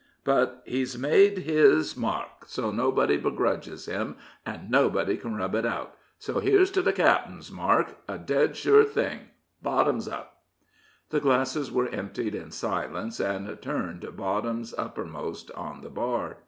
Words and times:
But 0.23 0.63
he's 0.65 0.97
made 0.97 1.37
his 1.37 1.95
mark, 1.95 2.45
so 2.47 2.71
nobody 2.71 3.17
begrudges 3.17 3.85
him, 3.85 4.15
an' 4.47 4.65
nobody 4.67 5.15
can 5.15 5.35
rub 5.35 5.53
it 5.53 5.63
out. 5.63 5.95
So 6.17 6.39
here's 6.39 6.71
to 6.71 6.81
'the 6.81 6.93
cap'en's 6.93 7.51
mark, 7.51 7.97
a 8.07 8.17
dead 8.17 8.57
sure 8.57 8.83
thing.' 8.83 9.29
Bottoms 9.61 10.07
up." 10.07 10.39
The 11.11 11.19
glasses 11.19 11.71
were 11.71 11.87
emptied 11.89 12.33
in 12.33 12.49
silence, 12.49 13.19
and 13.19 13.61
turned 13.61 14.15
bottoms 14.17 14.73
uppermost 14.75 15.51
on 15.51 15.81
the 15.81 15.89
bar. 15.91 16.37